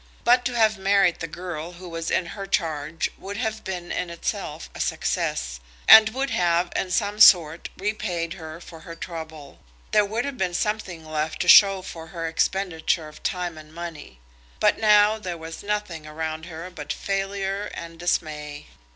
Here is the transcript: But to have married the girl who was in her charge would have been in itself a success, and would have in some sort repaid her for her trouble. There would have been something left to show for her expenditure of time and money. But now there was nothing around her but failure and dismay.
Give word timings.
But 0.23 0.43
to 0.45 0.55
have 0.55 0.79
married 0.79 1.19
the 1.19 1.27
girl 1.27 1.73
who 1.73 1.87
was 1.87 2.09
in 2.09 2.25
her 2.25 2.47
charge 2.47 3.11
would 3.19 3.37
have 3.37 3.63
been 3.63 3.91
in 3.91 4.09
itself 4.09 4.67
a 4.73 4.79
success, 4.79 5.59
and 5.87 6.09
would 6.09 6.31
have 6.31 6.71
in 6.75 6.89
some 6.89 7.19
sort 7.19 7.69
repaid 7.77 8.33
her 8.33 8.59
for 8.59 8.79
her 8.79 8.95
trouble. 8.95 9.59
There 9.91 10.03
would 10.03 10.25
have 10.25 10.39
been 10.39 10.55
something 10.55 11.05
left 11.05 11.39
to 11.41 11.47
show 11.47 11.83
for 11.83 12.07
her 12.07 12.27
expenditure 12.27 13.07
of 13.07 13.21
time 13.21 13.59
and 13.59 13.71
money. 13.71 14.19
But 14.59 14.79
now 14.79 15.19
there 15.19 15.37
was 15.37 15.61
nothing 15.61 16.07
around 16.07 16.47
her 16.47 16.71
but 16.71 16.91
failure 16.91 17.65
and 17.75 17.99
dismay. 17.99 18.65